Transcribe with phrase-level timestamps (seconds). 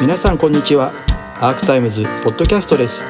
[0.00, 0.92] 皆さんこんにちは。
[1.40, 3.06] アークタイムズポッドキャストです。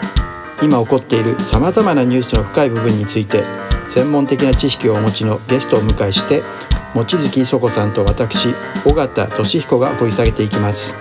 [0.62, 3.42] 今起こっているさまざまなニュースの深い部分について
[3.89, 6.42] 専門的な知識をお持ちのゲストを迎えして
[6.94, 8.55] 望月磯子さんと私
[8.86, 10.96] 尾形俊彦が掘り下げていきます。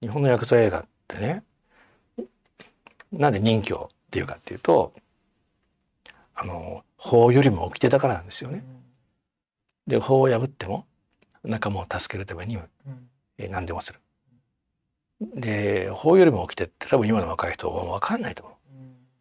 [0.00, 1.44] 日本のヤクザ映画ってね
[3.12, 4.92] なんで人気をっていうかっていうと
[6.34, 8.64] あの法よりも掟だからなんですよね。
[9.86, 10.86] で法を破っても
[11.44, 12.58] 仲間を助けるために、
[13.38, 14.00] え何でもする。
[15.34, 18.58] で法よりも掟って多分今の若い人は分かんないと思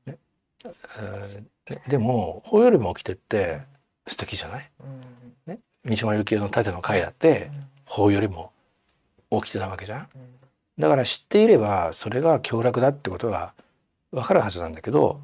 [0.07, 0.09] う。
[0.09, 0.17] ね。
[0.99, 3.61] えー、でも法よりも掟って
[4.07, 4.71] 素敵じゃない、
[5.45, 7.51] ね、三島由紀夫の盾の会だって
[7.85, 8.51] 法よりも
[9.29, 10.09] 掟なわけじゃん。
[10.79, 13.53] だから知っていればそれが凶楽だってことは
[14.11, 15.21] 分かるはずなんだけど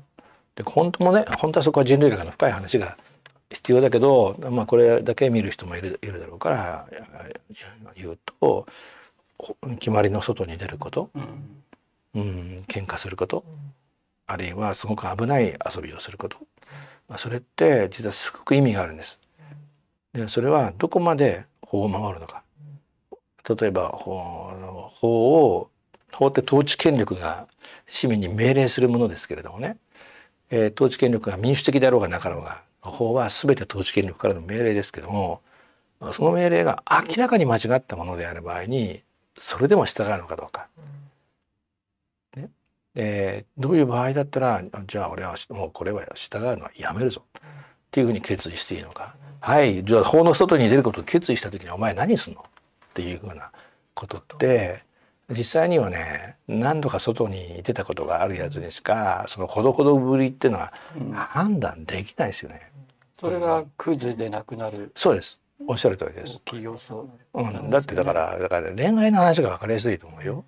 [0.55, 2.97] で本当もね本当はそこは人類学の深い話が
[3.51, 6.87] 必要だけど、まあ、これだけ見る人もいるいるだろうから
[7.95, 8.67] 言うと
[9.79, 11.09] 決まりの外に出ること、
[12.13, 13.43] うん、喧嘩すること、
[14.25, 16.37] あるいはすごく危ない遊びをすること、
[17.07, 19.19] まあ、それって実はすごく意味があるんです。
[20.13, 22.43] でそれはどこまで法を守るのか。
[23.59, 25.69] 例えば法を
[26.11, 27.47] 法って統治権力が
[27.87, 29.77] 市民に命令するものですけれどもね、
[30.49, 35.41] えー、統治権力が民主的であろうがなかろうが法は全て統治権力からの命令ですけども
[36.13, 39.01] その命令が明らかに間違ったものである場合に
[39.37, 40.67] それでも従うのかどうか。
[42.35, 42.49] ね
[42.95, 47.41] えー、どういう場合だったらじゃあ俺はもうこれは従うのはやめるぞっ
[47.91, 49.15] ていうふうに決意していいのか。
[49.39, 52.41] はいじゃあ法の外に出ることを決意した時にお前何すんの？
[52.41, 52.43] っ
[52.93, 53.51] ていうふうな
[53.93, 54.83] ことって
[55.29, 60.73] 実際にはね何度か外に出たことがあるやつにしかそのほどほどぶりっていうのは
[61.13, 62.71] 判断できないですよね。
[63.13, 64.91] それがクズでなくなる。
[64.95, 65.39] そうです。
[65.65, 66.39] おっしゃる通りです。
[66.45, 70.45] 企業そう、うん、だってだからだから恋愛の話が分かりやすいと思うよ。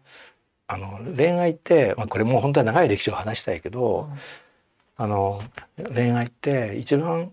[0.67, 4.13] あの恋愛って、まあ、これもう本当は長い歴史を話したいけど、う
[5.01, 5.41] ん、あの
[5.93, 7.31] 恋愛って一番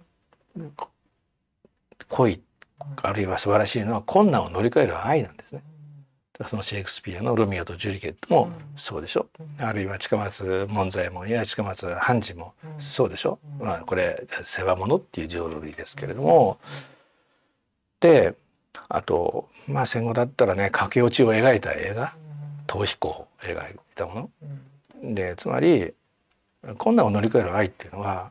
[2.09, 2.41] 恋
[3.03, 5.63] あるいは素晴らしいのは困難を乗り越える愛なんですね。
[6.45, 9.27] そのシェイクスピアの「ロミオとジュリケット」もそうでしょ、
[9.59, 16.59] うん、あるいは近松門左衛門や近松半次もそうでしょ、うん、まあ、これ「世話物」っていう浄瑠璃ですけれども、
[18.01, 18.35] で
[18.89, 22.15] あと、まあ、戦後だったらね駆け落ちを描いた映画
[22.69, 24.31] 「逃避行」を描いたも
[25.03, 25.15] の。
[25.15, 25.95] でつまり
[26.79, 28.31] 困難を乗り越える愛っていうのは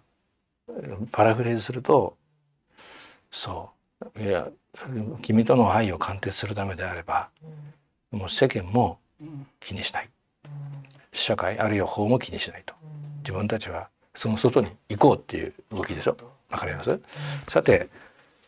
[1.12, 2.16] パラフレーズすると
[3.32, 3.76] そう。
[4.22, 4.50] いや
[5.22, 7.30] 君との愛を鑑定するためであれば、
[8.16, 8.98] もう世間も
[9.60, 10.10] 気にしない、
[11.12, 12.74] 社会あるいは法も気にしないと。
[13.20, 16.16] 自分たちはその外に行こうっていう動きでしょ。
[16.50, 17.00] わかります、
[17.50, 17.90] さて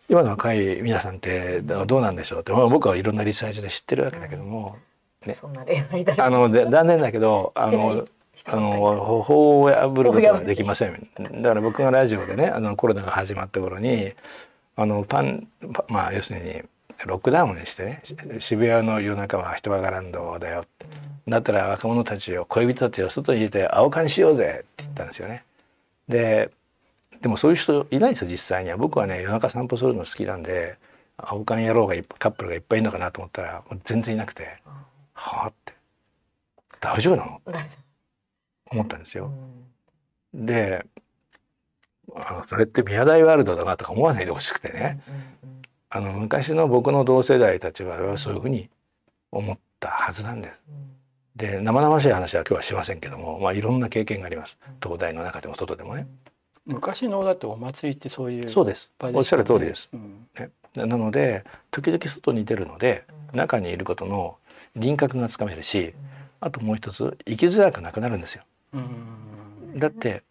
[0.09, 4.77] 今の若い皆さんってどうなんでしょうって、まあ、僕はいろんなリサーチで知ってるわけだけども、
[5.25, 5.35] ね、
[6.17, 8.05] あの残念だけどあの
[8.45, 11.09] あの法を破ることはできません。
[11.41, 14.13] だから僕がラジオでねあのコロナが始まった頃に
[14.77, 15.49] あのパン
[15.89, 16.61] まあ要するに
[17.05, 18.01] ロックダウンにしてね
[18.39, 20.65] 渋谷の夜中は人はがらんどだよ
[21.27, 25.43] だったら若者たちを恋人たちを外に入れて青缶しようぜって言ったんですよね。
[26.07, 26.51] で
[27.21, 30.77] でもそういう人いないですよ実際には僕はね夜中散歩するの好きなんで
[31.17, 34.55] 青缶野郎がカップルがいっぱいいるのかなと思ったら全然いなくて
[35.13, 35.73] 「はあ?」って
[36.79, 37.41] 「大丈夫なの?」
[38.69, 39.31] 思ったんですよ。
[40.33, 40.85] で
[42.15, 44.99] あのそれって宮台ワールドだなとか思わないでほしくてね、
[45.89, 48.69] あの昔の僕の同世代たちはそういうふうに
[49.31, 50.55] 思ったはずなんです。
[51.35, 54.57] で生々しい話は今日はしませんけども、まあ、いろんな経験があります。
[54.81, 56.07] 東大の中でも外でもね。
[56.65, 58.91] 昔のだってお祭りってそういう、そうです。
[58.99, 64.35] おっしゃる通りです、うん、ね、なので時々外に出るので中にいることの
[64.75, 65.93] 輪郭がつかめるし
[66.41, 68.21] あともう一つ生きづらくなくなるん。
[68.21, 68.43] ですよ。
[69.75, 70.23] だって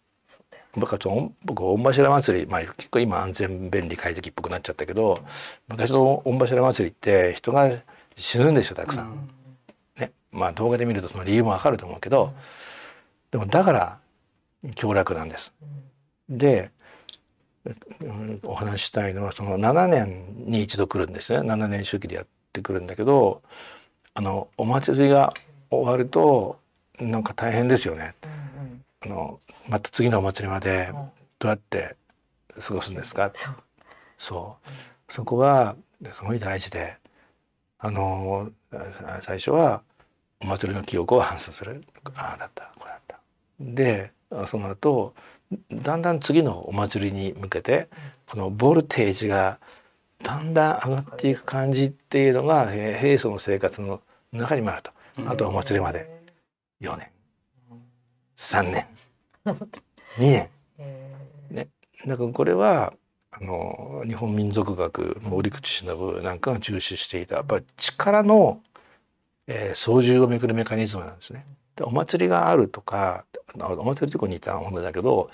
[0.77, 5.17] 僕は僕御柱祭り、まあ、結構今安全便利快適っぽくなっちゃったけど
[5.67, 7.69] 昔の御柱祭りって人が
[8.15, 9.11] 死ぬんですよたくさん。
[9.11, 9.27] うん、
[9.99, 12.33] ねまあ動画で見るとその理由もわかると思うけど、
[13.31, 13.99] でもだから
[14.75, 15.51] 凶楽なんです。
[16.29, 16.71] で
[18.43, 23.41] お話したいのはその7年に一度来るんですね7年周期でやってくるんだけど
[24.13, 25.33] あのお祭りが
[25.69, 26.59] 終わると
[26.99, 28.15] なんか大変ですよね。
[29.07, 29.39] あの
[29.69, 30.89] また次のお祭りまで
[31.39, 31.95] どうやって
[32.59, 33.31] 過ごすんですか、
[34.17, 34.57] そ
[35.09, 35.13] う。
[35.13, 35.75] そこが
[36.13, 36.97] すごい大事で
[37.79, 38.51] あの
[39.21, 39.81] 最初は
[40.41, 41.83] お祭りの記憶を反芻する。
[42.15, 42.73] ああだった。
[42.77, 43.19] これだった。
[43.61, 44.11] で
[44.47, 45.13] その後
[45.71, 47.87] だんだん次のお祭りに向けて
[48.29, 49.59] このボルテージが
[50.21, 54.01] だんだん上がっていく感じっていうのがえー平素の生活の
[54.33, 54.91] 中にもあると。
[55.25, 56.17] あとはお祭りまで。
[56.81, 57.07] 4年
[58.37, 58.87] 3年。
[59.45, 59.59] 2
[60.19, 60.49] 年。
[60.79, 61.67] へ
[62.05, 62.93] だからこれは
[63.31, 68.61] あの日本民族学の折口忍なんかが重視していたやっぱり力の、
[69.47, 71.45] えー操縦をめくるメカニズムなんですね。
[71.75, 73.25] でお祭りがあるとか
[73.59, 75.29] あお祭りとこに似たものだけど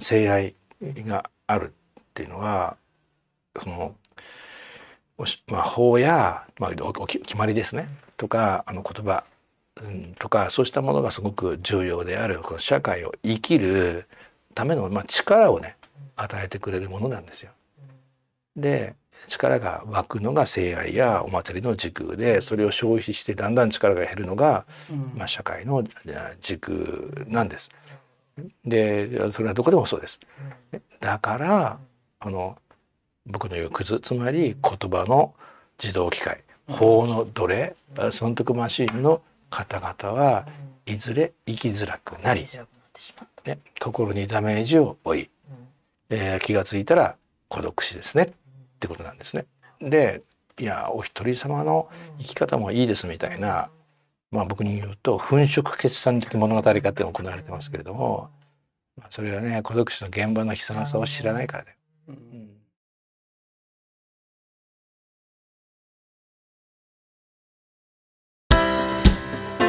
[0.00, 2.76] 聖愛があるっていうのは
[3.62, 3.94] その
[5.46, 7.88] まあ、法や、まあ、お決まりですね。
[8.16, 9.24] とかあの言葉、
[9.82, 14.06] うん、とかそうしたものがすごく重要であるこの社会を生きる
[14.54, 15.76] ための、まあ、力をね
[16.16, 17.50] 与えてくれるものなんですよ。
[18.56, 18.94] で
[19.26, 26.76] 力が湧くのが聖愛やお祭りの時空でそれを消費してだんだん力が減るのが、うんまあ、社会のあ時空
[27.26, 27.70] なんです。
[28.64, 30.20] でそれはどこでもそうです。
[31.00, 31.78] だから
[32.20, 32.56] あの
[33.26, 35.34] 僕の言うクズつまり言葉の
[35.82, 37.74] 自動機械法の奴隷
[38.10, 39.22] 損得マシーンの
[39.54, 40.46] 方々は
[40.84, 42.44] いずれ生きづらくなり、
[43.44, 45.30] ね、心にダメージを負い、た。
[46.10, 47.16] えー気がついたら
[47.48, 48.32] 孤独死ですねっ
[48.80, 49.46] てことなんですね。
[49.80, 50.22] で
[50.58, 53.70] いやお一人様の生き方もいいですみたいな、
[54.30, 58.30] まあ、僕に言うと粉飾決算的物語化って行われてますけれども、
[58.96, 61.76] まあ、それはね孤独死の現場の悲惨さを知らないからだよ。
[62.08, 62.50] うん